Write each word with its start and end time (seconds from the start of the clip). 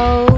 Oh. 0.00 0.37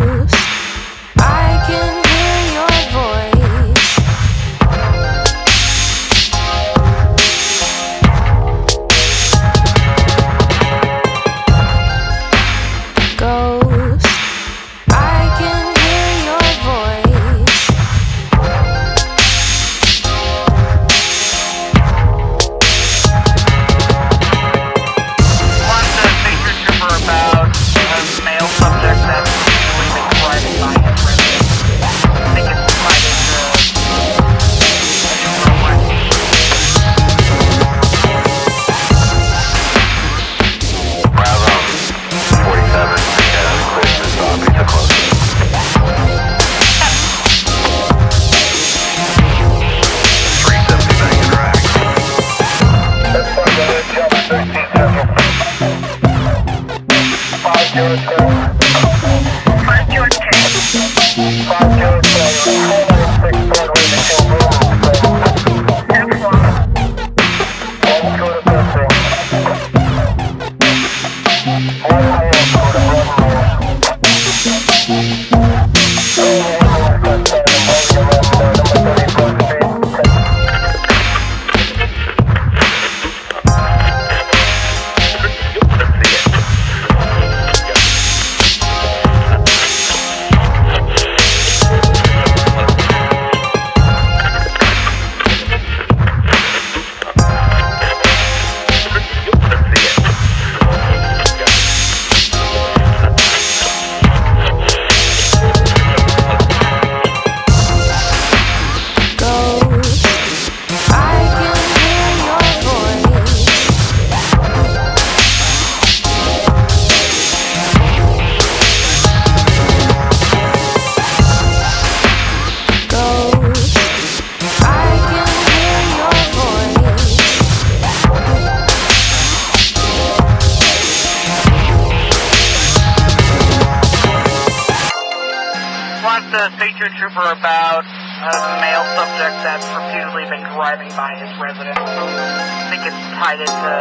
a 136.40 136.50
state 136.56 136.72
trooper 136.96 137.20
about 137.20 137.84
a 137.84 138.32
male 138.64 138.84
subject 138.96 139.36
that's 139.44 139.68
repeatedly 139.76 140.24
been 140.30 140.42
driving 140.56 140.88
by 140.96 141.14
his 141.20 141.28
residence. 141.38 141.76
I 141.76 142.70
think 142.70 142.86
it's 142.86 142.96
tied 143.20 143.40
into 143.40 143.76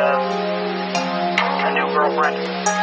a 1.63 1.71
new 1.71 1.87
girlfriend. 1.95 2.78